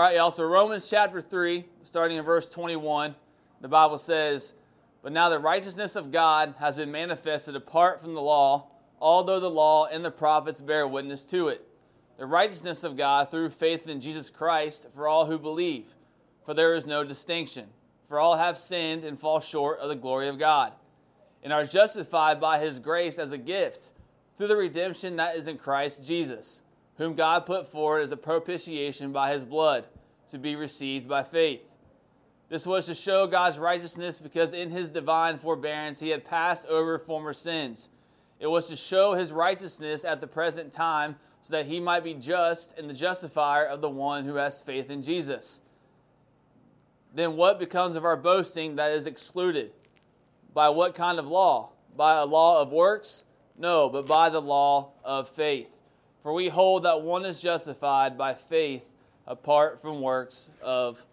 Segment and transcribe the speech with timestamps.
[0.00, 0.30] All right, y'all.
[0.30, 3.14] So Romans chapter 3, starting in verse 21,
[3.60, 4.54] the Bible says,
[5.02, 8.68] But now the righteousness of God has been manifested apart from the law,
[8.98, 11.68] although the law and the prophets bear witness to it.
[12.16, 15.94] The righteousness of God through faith in Jesus Christ for all who believe.
[16.46, 17.66] For there is no distinction.
[18.08, 20.72] For all have sinned and fall short of the glory of God,
[21.42, 23.92] and are justified by his grace as a gift
[24.38, 26.62] through the redemption that is in Christ Jesus
[27.00, 29.86] whom God put forward as a propitiation by his blood
[30.28, 31.64] to be received by faith.
[32.50, 36.98] This was to show God's righteousness because in his divine forbearance he had passed over
[36.98, 37.88] former sins.
[38.38, 42.12] It was to show his righteousness at the present time so that he might be
[42.12, 45.62] just and the justifier of the one who has faith in Jesus.
[47.14, 49.72] Then what becomes of our boasting that is excluded?
[50.52, 51.70] By what kind of law?
[51.96, 53.24] By a law of works?
[53.56, 55.79] No, but by the law of faith.
[56.22, 58.84] For we hold that one is justified by faith
[59.26, 61.04] apart from works of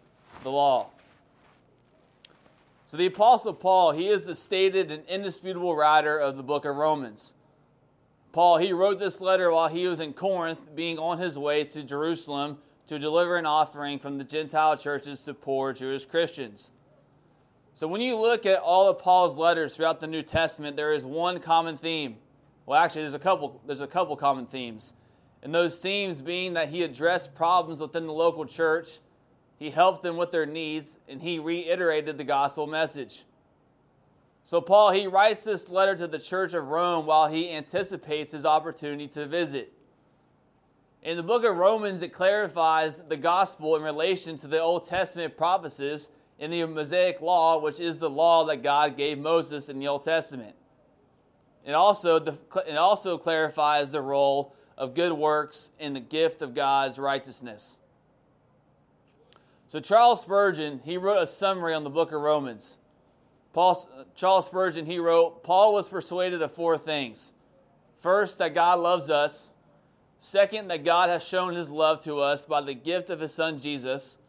[0.43, 0.87] the law.
[2.85, 6.75] So the Apostle Paul, he is the stated and indisputable writer of the book of
[6.75, 7.35] Romans.
[8.31, 11.83] Paul, he wrote this letter while he was in Corinth, being on his way to
[11.83, 16.71] Jerusalem to deliver an offering from the Gentile churches to poor Jewish Christians.
[17.73, 21.05] So when you look at all of Paul's letters throughout the New Testament, there is
[21.05, 22.15] one common theme
[22.67, 23.61] well, actually, there's a couple.
[23.65, 24.93] There's a couple common themes,
[25.41, 28.99] and those themes being that he addressed problems within the local church,
[29.57, 33.23] he helped them with their needs, and he reiterated the gospel message.
[34.43, 38.45] So Paul he writes this letter to the church of Rome while he anticipates his
[38.45, 39.71] opportunity to visit.
[41.03, 45.37] In the book of Romans, it clarifies the gospel in relation to the Old Testament
[45.37, 49.87] prophecies in the Mosaic law, which is the law that God gave Moses in the
[49.87, 50.53] Old Testament.
[51.67, 56.97] It also, it also clarifies the role of good works in the gift of God's
[56.97, 57.79] righteousness.
[59.67, 62.79] So Charles Spurgeon, he wrote a summary on the book of Romans.
[63.51, 67.33] Paul, Charles Spurgeon, he wrote, Paul was persuaded of four things.
[67.99, 69.51] First, that God loves us.
[70.19, 73.59] Second, that God has shown his love to us by the gift of his son
[73.59, 74.19] Jesus.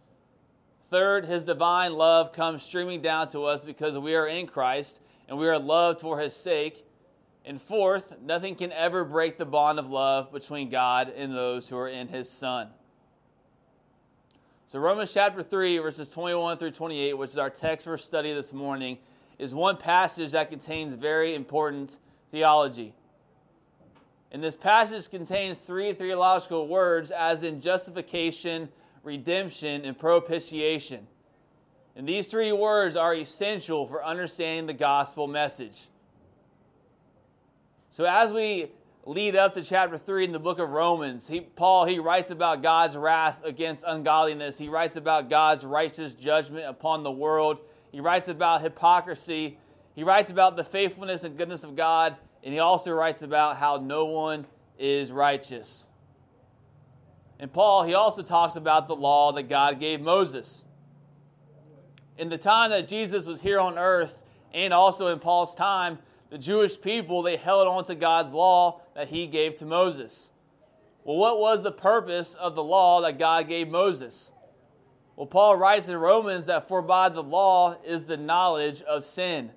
[0.91, 5.38] Third, his divine love comes streaming down to us because we are in Christ and
[5.38, 6.84] we are loved for his sake.
[7.44, 11.78] And fourth, nothing can ever break the bond of love between God and those who
[11.78, 12.69] are in his Son.
[14.66, 18.53] So, Romans chapter 3, verses 21 through 28, which is our text for study this
[18.53, 18.99] morning,
[19.38, 21.99] is one passage that contains very important
[22.31, 22.93] theology.
[24.31, 28.69] And this passage contains three theological words, as in justification,
[29.03, 31.06] redemption, and propitiation.
[31.97, 35.88] And these three words are essential for understanding the gospel message.
[37.91, 38.71] So as we
[39.06, 42.62] lead up to chapter 3 in the book of Romans, he, Paul he writes about
[42.62, 44.59] God's wrath against ungodliness.
[44.59, 47.60] He writes about God's righteous judgment upon the world.
[47.91, 49.56] He writes about hypocrisy.
[49.94, 53.78] He writes about the faithfulness and goodness of God, and he also writes about how
[53.78, 54.47] no one
[54.78, 55.88] is righteous.
[57.41, 60.62] And Paul, he also talks about the law that God gave Moses.
[62.19, 65.99] In the time that Jesus was here on earth, and also in Paul's time,
[66.31, 70.31] the Jewish people, they held on to God's law that he gave to Moses.
[71.05, 74.33] Well, what was the purpose of the law that God gave Moses?
[75.17, 79.50] Well, Paul writes in Romans that for by the law is the knowledge of sin.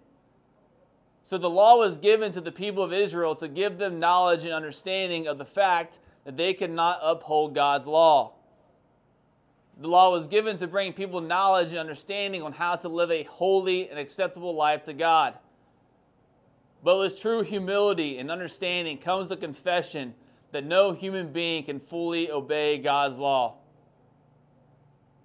[1.24, 4.54] So the law was given to the people of Israel to give them knowledge and
[4.54, 8.34] understanding of the fact that they could not uphold God's law.
[9.80, 13.24] The law was given to bring people knowledge and understanding on how to live a
[13.24, 15.36] holy and acceptable life to God.
[16.84, 20.16] But with true humility and understanding comes the confession
[20.52, 23.58] that no human being can fully obey God's law.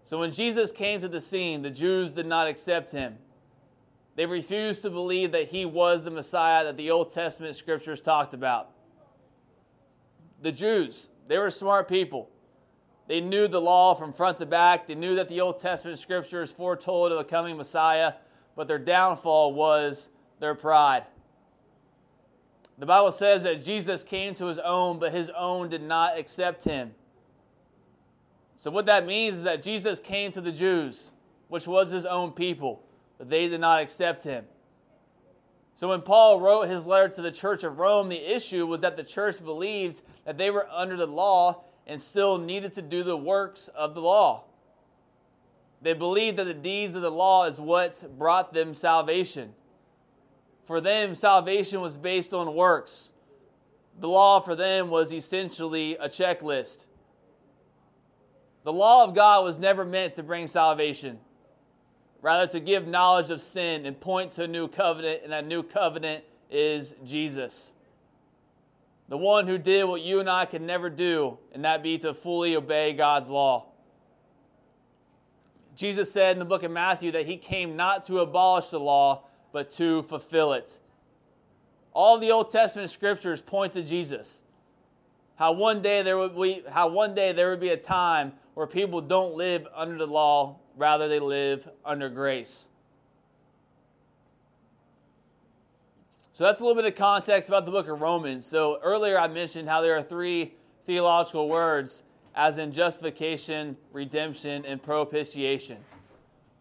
[0.05, 3.17] So when Jesus came to the scene, the Jews did not accept him.
[4.15, 8.33] They refused to believe that he was the Messiah that the Old Testament scriptures talked
[8.33, 8.71] about.
[10.43, 12.31] The Jews, they were smart people.
[13.09, 14.87] They knew the law from front to back.
[14.87, 18.15] They knew that the Old Testament scriptures foretold of a coming Messiah,
[18.55, 21.05] but their downfall was their pride.
[22.79, 26.65] The Bible says that Jesus came to his own, but his own did not accept
[26.65, 26.95] him.
[28.57, 31.13] So, what that means is that Jesus came to the Jews,
[31.49, 32.83] which was his own people,
[33.19, 34.45] but they did not accept him.
[35.75, 38.97] So, when Paul wrote his letter to the church of Rome, the issue was that
[38.97, 43.17] the church believed that they were under the law and still needed to do the
[43.17, 44.45] works of the law.
[45.83, 49.55] They believed that the deeds of the law is what brought them salvation.
[50.67, 53.13] For them, salvation was based on works.
[54.01, 56.87] The law for them was essentially a checklist.
[58.65, 61.21] The law of God was never meant to bring salvation,
[62.21, 65.63] rather, to give knowledge of sin and point to a new covenant, and that new
[65.63, 67.73] covenant is Jesus.
[69.09, 72.13] The one who did what you and I can never do, and that be to
[72.13, 73.67] fully obey God's law.
[75.77, 79.26] Jesus said in the book of Matthew that he came not to abolish the law,
[79.57, 80.79] but to fulfill it.
[81.95, 84.43] All the Old Testament scriptures point to Jesus.
[85.37, 88.67] How one day there would be how one day there would be a time where
[88.67, 92.69] people don't live under the law, rather they live under grace.
[96.33, 98.45] So that's a little bit of context about the book of Romans.
[98.45, 100.53] So earlier I mentioned how there are three
[100.85, 102.03] theological words
[102.35, 105.79] as in justification, redemption, and propitiation.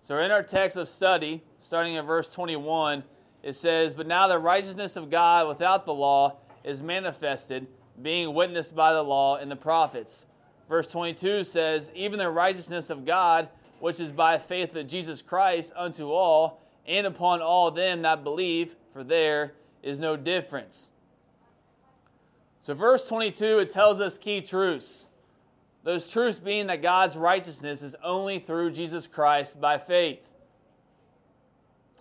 [0.06, 3.04] So in our text of study, starting in verse 21,
[3.42, 7.66] it says, But now the righteousness of God without the law is manifested,
[8.00, 10.28] being witnessed by the law and the prophets.
[10.69, 13.50] Verse 22 says, Even the righteousness of God,
[13.80, 18.75] which is by faith of Jesus Christ unto all, and upon all them that believe,
[18.94, 20.92] for there is no difference.
[22.60, 25.07] So, verse 22, it tells us key truths.
[25.85, 30.27] Those truths being that God's righteousness is only through Jesus Christ by faith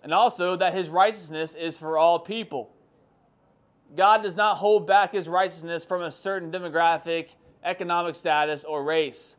[0.05, 2.71] and also that his righteousness is for all people.
[3.95, 7.29] God does not hold back his righteousness from a certain demographic,
[7.63, 9.35] economic status, or race.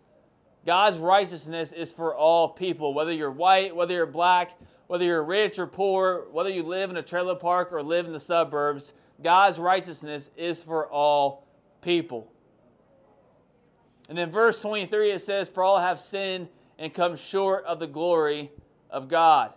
[0.66, 4.58] God's righteousness is for all people, whether you're white, whether you're black,
[4.88, 8.12] whether you're rich or poor, whether you live in a trailer park or live in
[8.12, 8.92] the suburbs.
[9.22, 11.46] God's righteousness is for all
[11.80, 12.32] people.
[14.08, 16.48] And then verse 23, it says, For all have sinned
[16.78, 18.50] and come short of the glory
[18.90, 19.52] of God.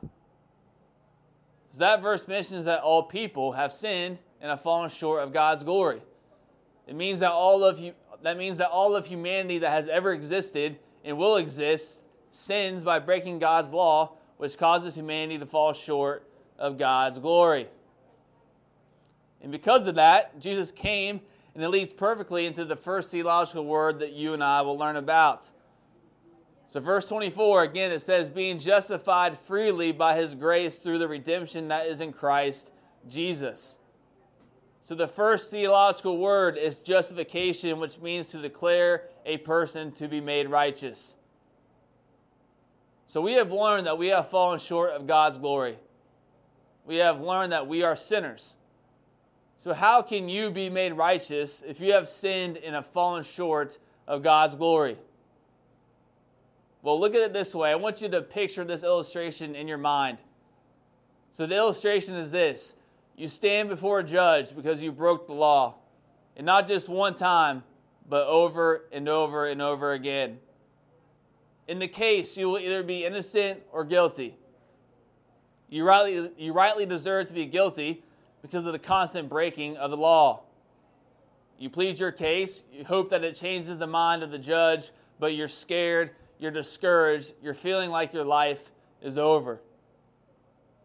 [1.71, 5.63] So that verse mentions that all people have sinned and have fallen short of God's
[5.63, 6.01] glory.
[6.87, 10.11] It means that all of you that means that all of humanity that has ever
[10.11, 16.27] existed and will exist sins by breaking God's law, which causes humanity to fall short
[16.57, 17.67] of God's glory.
[19.41, 21.21] And because of that, Jesus came
[21.55, 24.95] and it leads perfectly into the first theological word that you and I will learn
[24.95, 25.49] about.
[26.67, 31.69] So, verse 24, again, it says, being justified freely by his grace through the redemption
[31.69, 32.71] that is in Christ
[33.07, 33.79] Jesus.
[34.83, 40.21] So, the first theological word is justification, which means to declare a person to be
[40.21, 41.17] made righteous.
[43.07, 45.77] So, we have learned that we have fallen short of God's glory.
[46.85, 48.55] We have learned that we are sinners.
[49.59, 53.77] So, how can you be made righteous if you have sinned and have fallen short
[54.07, 54.97] of God's glory?
[56.81, 57.69] Well, look at it this way.
[57.69, 60.23] I want you to picture this illustration in your mind.
[61.33, 62.77] So, the illustration is this
[63.17, 65.75] you stand before a judge because you broke the law,
[66.37, 67.63] and not just one time,
[68.07, 70.39] but over and over and over again.
[71.67, 74.37] In the case, you will either be innocent or guilty.
[75.67, 78.03] You rightly, you rightly deserve to be guilty
[78.41, 80.43] because of the constant breaking of the law.
[81.57, 85.35] You plead your case, you hope that it changes the mind of the judge, but
[85.35, 88.71] you're scared you're discouraged, you're feeling like your life
[89.01, 89.61] is over.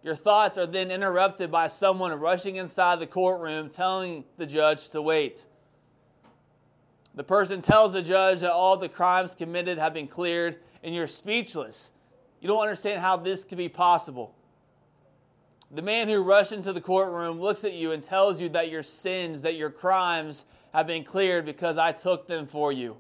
[0.02, 5.00] Your thoughts are then interrupted by someone rushing inside the courtroom telling the judge to
[5.00, 5.46] wait.
[7.14, 11.06] The person tells the judge that all the crimes committed have been cleared, and you're
[11.06, 11.92] speechless.
[12.40, 14.34] You don't understand how this could be possible.
[15.75, 18.85] The man who rushed into the courtroom looks at you and tells you that your
[18.85, 22.97] sins, that your crimes have been cleared because I took them for you.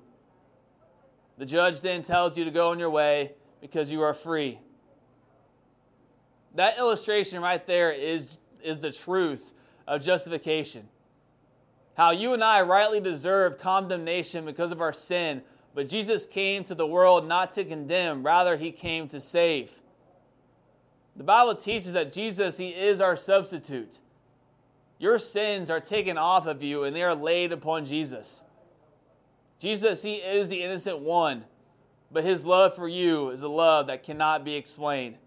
[1.38, 4.58] The judge then tells you to go on your way because you are free.
[6.56, 9.54] That illustration right there is, is the truth
[9.86, 10.88] of justification.
[11.96, 15.42] How you and I rightly deserve condemnation because of our sin,
[15.76, 19.80] but Jesus came to the world not to condemn, rather, he came to save.
[21.16, 24.00] The Bible teaches that Jesus, he is our substitute.
[24.98, 28.44] Your sins are taken off of you and they are laid upon Jesus.
[29.58, 31.44] Jesus, He is the innocent one,
[32.12, 35.18] but His love for you is a love that cannot be explained.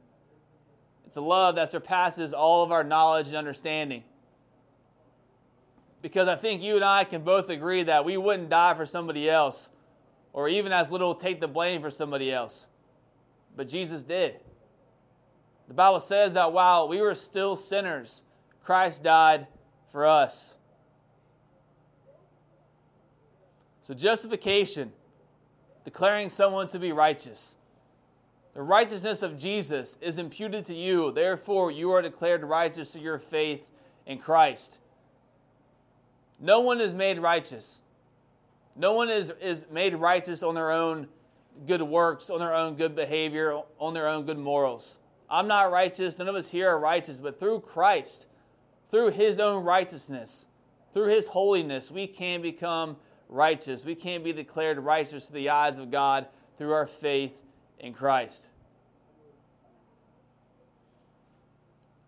[1.06, 4.04] It's a love that surpasses all of our knowledge and understanding.
[6.02, 9.30] Because I think you and I can both agree that we wouldn't die for somebody
[9.30, 9.72] else,
[10.34, 12.68] or even as little take the blame for somebody else.
[13.56, 14.36] But Jesus did.
[15.68, 18.24] The Bible says that while we were still sinners,
[18.64, 19.48] Christ died
[19.92, 20.56] for us.
[23.82, 24.92] So, justification,
[25.86, 27.58] declaring someone to be righteous.
[28.54, 33.20] The righteousness of Jesus is imputed to you, therefore, you are declared righteous through your
[33.20, 33.70] faith
[34.06, 34.80] in Christ.
[36.40, 37.82] No one is made righteous.
[38.76, 41.08] No one is, is made righteous on their own
[41.66, 45.00] good works, on their own good behavior, on their own good morals.
[45.30, 46.18] I'm not righteous.
[46.18, 48.28] None of us here are righteous, but through Christ,
[48.90, 50.48] through his own righteousness,
[50.94, 52.98] through his holiness, we can become
[53.30, 53.84] righteous.
[53.84, 57.42] We can be declared righteous to the eyes of God through our faith
[57.80, 58.48] in Christ.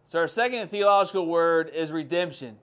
[0.05, 2.57] So, our second theological word is redemption.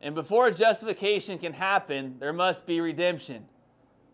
[0.00, 3.46] And before justification can happen, there must be redemption.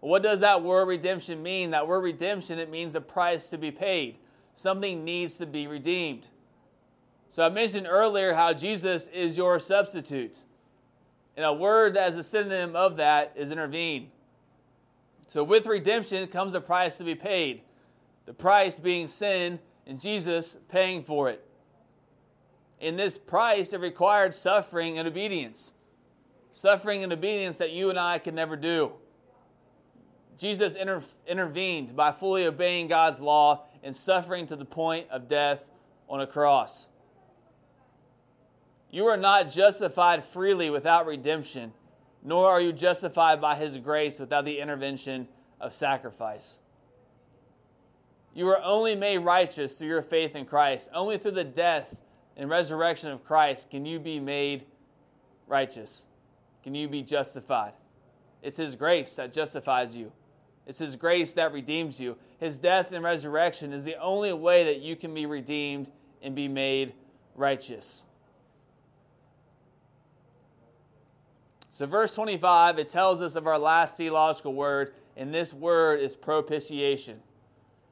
[0.00, 1.70] What does that word redemption mean?
[1.72, 4.18] That word redemption, it means a price to be paid.
[4.54, 6.28] Something needs to be redeemed.
[7.28, 10.44] So I mentioned earlier how Jesus is your substitute.
[11.36, 14.10] And a word that is a synonym of that is intervene.
[15.26, 17.62] So with redemption comes a price to be paid.
[18.26, 21.44] The price being sin and Jesus paying for it.
[22.80, 25.72] In this price, it required suffering and obedience.
[26.52, 28.92] Suffering and obedience that you and I could never do.
[30.38, 35.70] Jesus inter- intervened by fully obeying God's law and suffering to the point of death
[36.08, 36.88] on a cross.
[38.90, 41.72] You are not justified freely without redemption,
[42.22, 45.28] nor are you justified by His grace without the intervention
[45.60, 46.60] of sacrifice.
[48.34, 50.88] You are only made righteous through your faith in Christ.
[50.92, 51.94] Only through the death
[52.36, 54.64] and resurrection of Christ can you be made
[55.46, 56.06] righteous.
[56.62, 57.74] Can you be justified?
[58.42, 60.10] It's His grace that justifies you.
[60.66, 62.16] It's His grace that redeems you.
[62.38, 65.90] His death and resurrection is the only way that you can be redeemed
[66.22, 66.94] and be made
[67.34, 68.04] righteous.
[71.70, 76.14] So, verse 25, it tells us of our last theological word, and this word is
[76.14, 77.20] propitiation.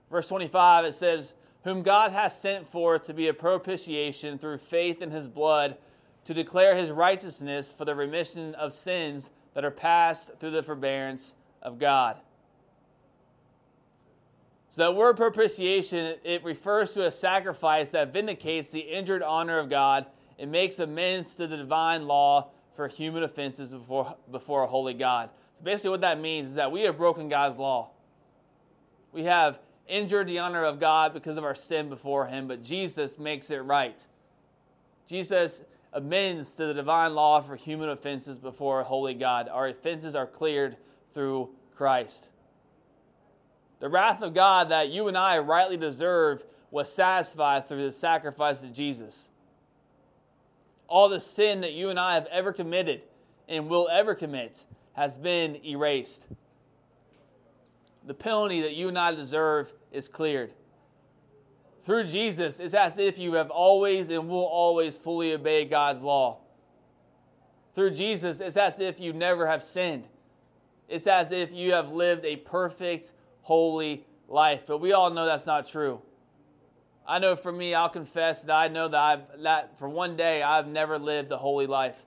[0.09, 5.03] Verse 25, it says, Whom God has sent forth to be a propitiation through faith
[5.03, 5.79] in his blood,
[6.27, 11.35] to declare his righteousness for the remission of sins that are passed through the forbearance
[11.61, 12.21] of God.
[14.73, 19.69] So that word propitiation, it refers to a sacrifice that vindicates the injured honor of
[19.69, 20.07] God
[20.39, 25.29] and makes amends to the divine law for human offenses before, before a holy God.
[25.59, 27.91] So basically, what that means is that we have broken God's law.
[29.13, 33.19] We have injured the honor of God because of our sin before Him, but Jesus
[33.19, 34.07] makes it right.
[35.07, 35.61] Jesus
[35.93, 39.51] amends to the divine law for human offenses before a holy God.
[39.51, 40.79] Our offenses are cleared
[41.13, 42.31] through Christ.
[43.83, 48.63] The wrath of God that you and I rightly deserve was satisfied through the sacrifice
[48.63, 49.29] of Jesus
[50.93, 53.03] all the sin that you and I have ever committed
[53.49, 56.27] and will ever commit has been erased.
[58.07, 60.53] The penalty that you and I deserve is cleared.
[61.85, 66.41] Through Jesus, it's as if you have always and will always fully obey God's law.
[67.75, 70.09] Through Jesus, it's as if you never have sinned.
[70.91, 73.13] It's as if you have lived a perfect,
[73.43, 74.63] holy life.
[74.67, 76.01] But we all know that's not true.
[77.07, 80.43] I know for me, I'll confess that I know that I've that for one day
[80.43, 82.01] I've never lived a holy life.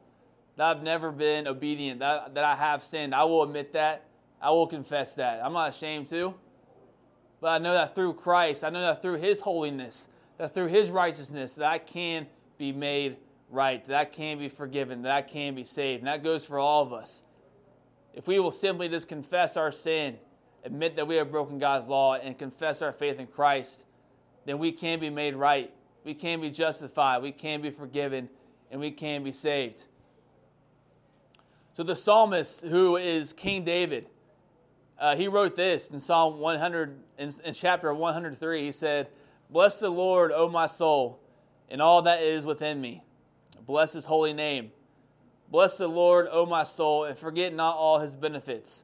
[0.56, 2.00] That I've never been obedient.
[2.00, 3.14] That, that I have sinned.
[3.14, 4.06] I will admit that.
[4.42, 5.42] I will confess that.
[5.44, 6.34] I'm not ashamed to.
[7.42, 10.90] But I know that through Christ, I know that through His holiness, that through His
[10.90, 12.28] righteousness, that I can
[12.58, 13.18] be made
[13.50, 16.00] right, that I can be forgiven, that I can be saved.
[16.00, 17.24] And that goes for all of us.
[18.14, 20.18] If we will simply just confess our sin,
[20.66, 23.86] admit that we have broken God's law, and confess our faith in Christ,
[24.46, 25.72] then we can be made right.
[26.04, 27.22] We can be justified.
[27.22, 28.30] We can be forgiven.
[28.72, 29.86] And we can be saved.
[31.74, 34.08] So the psalmist, who is King David,
[35.00, 38.64] uh, he wrote this in Psalm 100, in, in chapter 103.
[38.64, 39.10] He said,
[39.50, 41.20] Bless the Lord, O my soul,
[41.70, 43.04] and all that is within me.
[43.66, 44.72] Bless his holy name.
[45.50, 48.84] Bless the Lord, O my soul, and forget not all his benefits,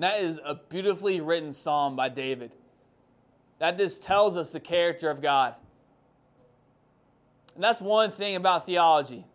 [0.00, 2.52] And that is a beautifully written psalm by David.
[3.58, 5.56] That just tells us the character of God.
[7.54, 9.26] And that's one thing about theology.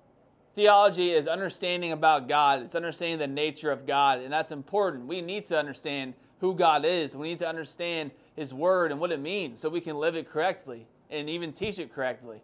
[0.56, 5.06] Theology is understanding about God, it's understanding the nature of God, and that's important.
[5.06, 7.16] We need to understand who God is.
[7.16, 10.28] We need to understand His Word and what it means so we can live it
[10.28, 12.42] correctly and even teach it correctly.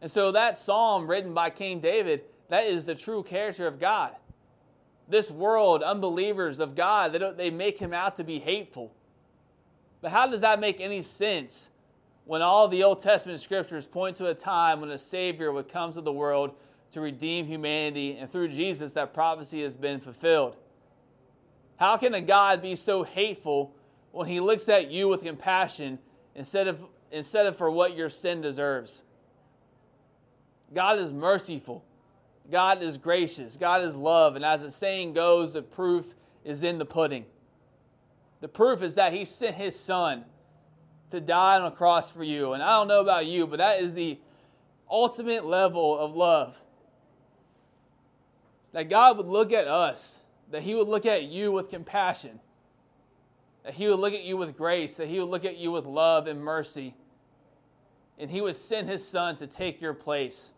[0.00, 4.16] And so that psalm written by King David, that is the true character of God.
[5.08, 8.92] This world, unbelievers of God, they, they make him out to be hateful.
[10.00, 11.70] But how does that make any sense
[12.24, 15.92] when all the Old Testament scriptures point to a time when a Savior would come
[15.92, 16.54] to the world
[16.92, 20.56] to redeem humanity, and through Jesus, that prophecy has been fulfilled?
[21.76, 23.74] How can a God be so hateful
[24.12, 25.98] when he looks at you with compassion
[26.34, 29.04] instead of, instead of for what your sin deserves?
[30.74, 31.84] God is merciful.
[32.50, 33.56] God is gracious.
[33.56, 34.36] God is love.
[34.36, 37.24] And as the saying goes, the proof is in the pudding.
[38.40, 40.24] The proof is that He sent His Son
[41.10, 42.52] to die on a cross for you.
[42.52, 44.18] And I don't know about you, but that is the
[44.90, 46.62] ultimate level of love.
[48.72, 52.40] That God would look at us, that He would look at you with compassion,
[53.64, 55.86] that He would look at you with grace, that He would look at you with
[55.86, 56.94] love and mercy,
[58.18, 60.52] and He would send His Son to take your place.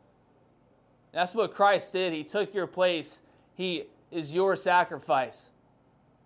[1.13, 2.13] That's what Christ did.
[2.13, 3.23] He took your place.
[3.55, 5.53] He is your sacrifice.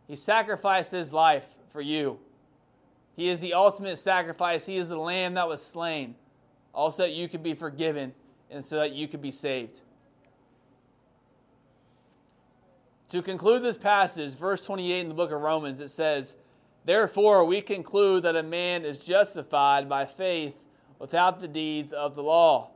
[0.06, 2.18] He sacrificed his life for you.
[3.16, 4.66] He is the ultimate sacrifice.
[4.66, 6.14] He is the lamb that was slain,
[6.74, 8.12] also that you could be forgiven
[8.50, 9.80] and so that you could be saved.
[13.10, 16.36] To conclude this passage, verse 28 in the book of Romans, it says,
[16.84, 20.56] Therefore, we conclude that a man is justified by faith
[20.98, 22.71] without the deeds of the law.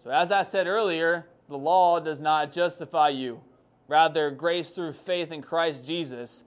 [0.00, 3.42] So, as I said earlier, the law does not justify you.
[3.86, 6.44] Rather, grace through faith in Christ Jesus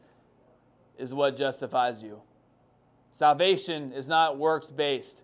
[0.97, 2.19] is what justifies you.
[3.11, 5.21] Salvation is not works based.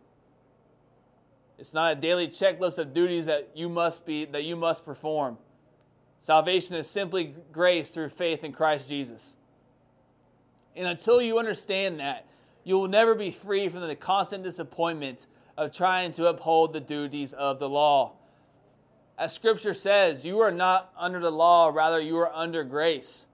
[1.57, 5.39] It's not a daily checklist of duties that you must be that you must perform.
[6.19, 9.37] Salvation is simply grace through faith in Christ Jesus.
[10.75, 12.27] And until you understand that,
[12.63, 15.25] you will never be free from the constant disappointment
[15.57, 18.13] of trying to uphold the duties of the law.
[19.19, 23.27] As scripture says, you are not under the law, rather, you are under grace.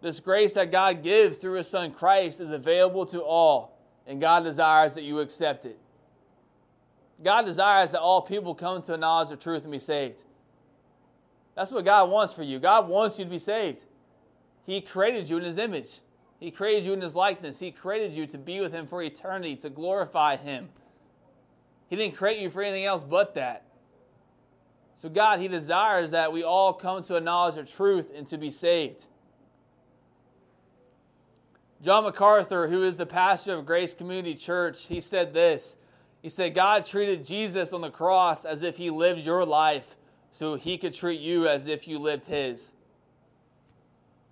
[0.00, 4.44] This grace that God gives through his son Christ is available to all, and God
[4.44, 5.78] desires that you accept it.
[7.22, 10.24] God desires that all people come to a knowledge of truth and be saved.
[11.54, 12.58] That's what God wants for you.
[12.58, 13.84] God wants you to be saved.
[14.64, 16.00] He created you in his image.
[16.40, 17.58] He created you in his likeness.
[17.58, 20.70] He created you to be with him for eternity, to glorify him.
[21.90, 23.64] He didn't create you for anything else but that.
[24.98, 28.36] So, God, He desires that we all come to a knowledge of truth and to
[28.36, 29.06] be saved.
[31.80, 35.76] John MacArthur, who is the pastor of Grace Community Church, he said this.
[36.20, 39.96] He said, God treated Jesus on the cross as if he lived your life
[40.32, 42.74] so he could treat you as if you lived his.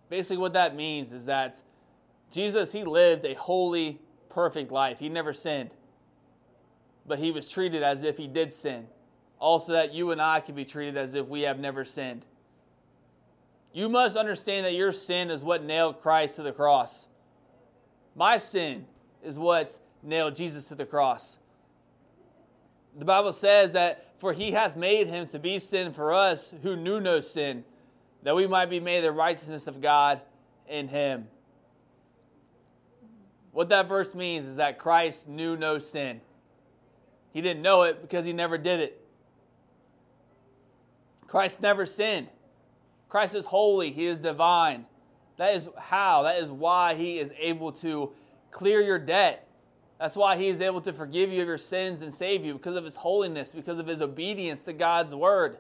[0.08, 1.62] Basically, what that means is that
[2.32, 4.00] Jesus, he lived a holy,
[4.30, 4.98] perfect life.
[4.98, 5.76] He never sinned,
[7.06, 8.88] but he was treated as if he did sin
[9.38, 12.24] also that you and I can be treated as if we have never sinned.
[13.72, 17.08] You must understand that your sin is what nailed Christ to the cross.
[18.14, 18.86] My sin
[19.22, 21.38] is what nailed Jesus to the cross.
[22.98, 26.76] The Bible says that, For he hath made him to be sin for us who
[26.76, 27.64] knew no sin,
[28.22, 30.22] that we might be made the righteousness of God
[30.66, 31.28] in him.
[33.52, 36.20] What that verse means is that Christ knew no sin.
[37.32, 39.05] He didn't know it because he never did it.
[41.36, 42.30] Christ never sinned.
[43.10, 44.86] Christ is holy, He is divine.
[45.36, 48.12] That is how, that is why He is able to
[48.50, 49.46] clear your debt.
[50.00, 52.74] That's why He is able to forgive you of your sins and save you because
[52.74, 55.58] of His holiness, because of His obedience to God's word,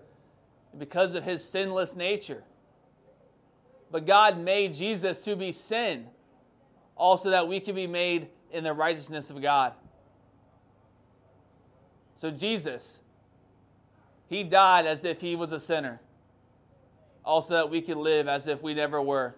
[0.78, 2.42] because of His sinless nature.
[3.90, 6.06] But God made Jesus to be sin,
[6.96, 9.74] also that we can be made in the righteousness of God.
[12.14, 13.02] So, Jesus,
[14.28, 16.00] he died as if he was a sinner,
[17.24, 19.36] also that we could live as if we never were.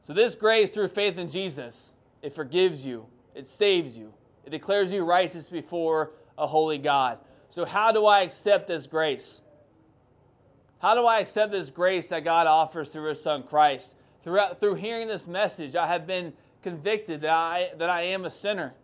[0.00, 4.92] So, this grace through faith in Jesus, it forgives you, it saves you, it declares
[4.92, 7.18] you righteous before a holy God.
[7.48, 9.42] So, how do I accept this grace?
[10.78, 13.96] How do I accept this grace that God offers through His Son Christ?
[14.22, 16.32] Throughout, through hearing this message, I have been
[16.66, 18.74] convicted that I, that I am a sinner.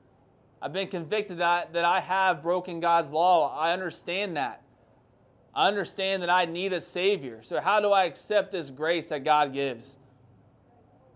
[0.62, 3.58] I've been convicted that, that I have broken God's law.
[3.58, 4.62] I understand that.
[5.52, 7.40] I understand that I need a Savior.
[7.42, 9.98] So, how do I accept this grace that God gives?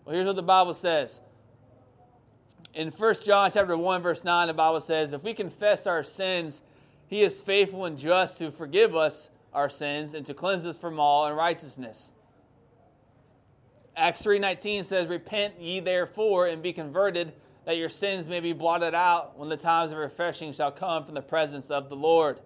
[0.05, 1.21] Well, here's what the Bible says
[2.75, 6.63] In 1 John chapter 1, verse 9, the Bible says, If we confess our sins,
[7.07, 10.99] he is faithful and just to forgive us our sins and to cleanse us from
[10.99, 12.13] all unrighteousness.
[13.97, 17.33] Acts 3:19 says, "Repent ye therefore and be converted,
[17.65, 21.15] that your sins may be blotted out when the times of refreshing shall come from
[21.15, 22.41] the presence of the Lord."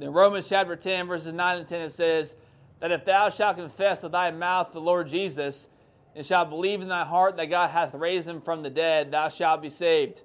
[0.00, 2.36] In Romans chapter 10, verses 9 and 10, it says,
[2.78, 5.68] That if thou shalt confess with thy mouth the Lord Jesus,
[6.14, 9.28] and shalt believe in thy heart that God hath raised him from the dead, thou
[9.28, 10.22] shalt be saved.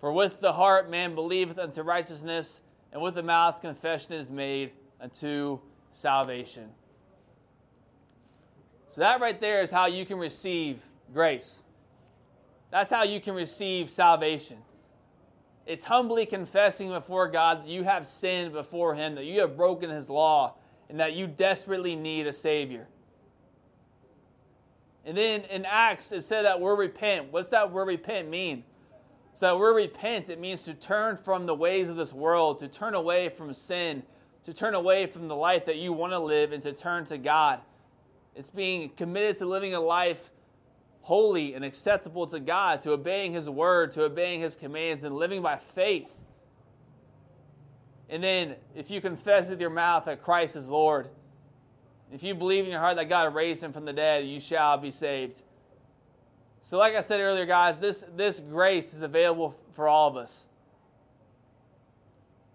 [0.00, 4.72] For with the heart man believeth unto righteousness, and with the mouth confession is made
[4.98, 5.60] unto
[5.92, 6.72] salvation.
[8.88, 11.64] So, that right there is how you can receive grace.
[12.70, 14.58] That's how you can receive salvation.
[15.66, 19.90] It's humbly confessing before God that you have sinned before Him, that you have broken
[19.90, 20.54] His law,
[20.88, 22.86] and that you desperately need a Savior.
[25.04, 27.32] And then in Acts, it said that word repent.
[27.32, 28.64] What's that word repent mean?
[29.34, 32.68] So that word repent, it means to turn from the ways of this world, to
[32.68, 34.02] turn away from sin,
[34.44, 37.18] to turn away from the life that you want to live, and to turn to
[37.18, 37.60] God.
[38.36, 40.30] It's being committed to living a life
[41.00, 45.40] holy and acceptable to God, to obeying His word, to obeying His commands, and living
[45.40, 46.12] by faith.
[48.08, 51.08] And then, if you confess with your mouth that Christ is Lord,
[52.12, 54.76] if you believe in your heart that God raised Him from the dead, you shall
[54.76, 55.42] be saved.
[56.60, 60.46] So, like I said earlier, guys, this, this grace is available for all of us.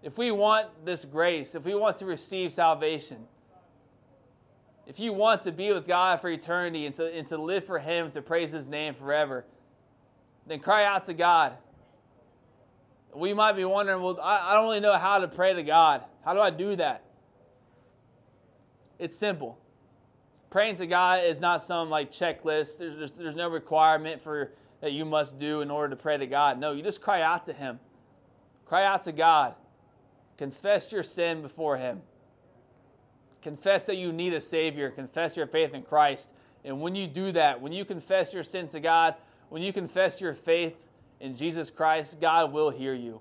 [0.02, 3.18] If we want this grace, if we want to receive salvation,
[4.86, 7.78] if you want to be with God for eternity and to, and to live for
[7.78, 9.44] Him, to praise His name forever,
[10.46, 11.56] then cry out to God.
[13.14, 16.02] We might be wondering, well, I, I don't really know how to pray to God.
[16.24, 17.04] How do I do that?
[18.98, 19.58] It's simple.
[20.50, 22.78] Praying to God is not some like checklist.
[22.78, 26.26] There's, there's, there's no requirement for that you must do in order to pray to
[26.26, 26.58] God.
[26.58, 27.78] No, you just cry out to Him.
[28.66, 29.54] Cry out to God.
[30.36, 32.02] Confess your sin before Him.
[33.42, 34.90] Confess that you need a Savior.
[34.90, 36.32] Confess your faith in Christ.
[36.64, 39.16] And when you do that, when you confess your sin to God,
[39.48, 40.86] when you confess your faith
[41.20, 43.20] in Jesus Christ, God will hear you.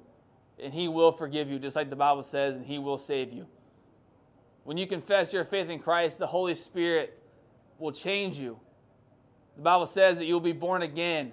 [0.62, 3.48] And He will forgive you, just like the Bible says, and He will save you.
[4.64, 7.20] When you confess your faith in Christ, the Holy Spirit
[7.80, 8.60] will change you.
[9.56, 11.32] The Bible says that you'll be born again.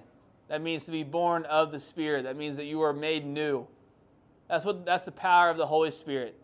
[0.49, 2.23] That means to be born of the Spirit.
[2.23, 3.67] That means that you are made new.
[4.49, 6.35] That's what that's the power of the Holy Spirit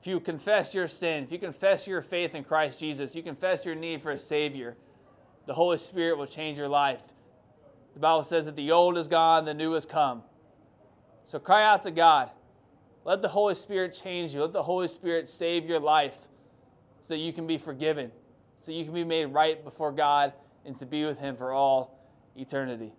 [0.00, 3.66] if you confess your sin, if you confess your faith in Christ Jesus, you confess
[3.66, 4.76] your need for a Savior,
[5.46, 7.02] the Holy Spirit will change your life.
[7.94, 10.22] The Bible says that the old is gone, the new has come.
[11.26, 12.30] So cry out to God.
[13.04, 14.40] Let the Holy Spirit change you.
[14.40, 16.16] Let the Holy Spirit save your life
[17.02, 18.10] so that you can be forgiven,
[18.56, 20.32] so you can be made right before God
[20.64, 21.98] and to be with Him for all
[22.36, 22.92] eternity.